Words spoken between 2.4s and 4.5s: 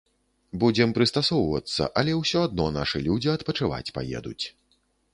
адно нашы людзі адпачываць паедуць.